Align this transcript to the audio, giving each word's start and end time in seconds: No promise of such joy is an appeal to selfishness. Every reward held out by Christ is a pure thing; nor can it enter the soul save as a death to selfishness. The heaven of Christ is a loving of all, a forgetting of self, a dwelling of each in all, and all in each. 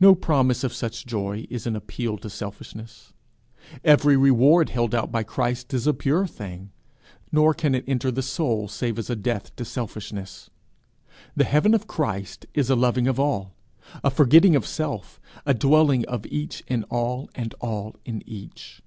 No 0.00 0.14
promise 0.14 0.64
of 0.64 0.72
such 0.72 1.04
joy 1.04 1.46
is 1.50 1.66
an 1.66 1.76
appeal 1.76 2.16
to 2.16 2.30
selfishness. 2.30 3.12
Every 3.84 4.16
reward 4.16 4.70
held 4.70 4.94
out 4.94 5.12
by 5.12 5.22
Christ 5.22 5.74
is 5.74 5.86
a 5.86 5.92
pure 5.92 6.26
thing; 6.26 6.70
nor 7.30 7.52
can 7.52 7.74
it 7.74 7.84
enter 7.86 8.10
the 8.10 8.22
soul 8.22 8.68
save 8.68 8.98
as 8.98 9.10
a 9.10 9.16
death 9.16 9.54
to 9.56 9.66
selfishness. 9.66 10.48
The 11.36 11.44
heaven 11.44 11.74
of 11.74 11.86
Christ 11.86 12.46
is 12.54 12.70
a 12.70 12.74
loving 12.74 13.06
of 13.06 13.20
all, 13.20 13.54
a 14.02 14.10
forgetting 14.10 14.56
of 14.56 14.66
self, 14.66 15.20
a 15.44 15.52
dwelling 15.52 16.06
of 16.06 16.24
each 16.24 16.62
in 16.66 16.84
all, 16.84 17.28
and 17.34 17.54
all 17.60 17.96
in 18.06 18.22
each. 18.26 18.80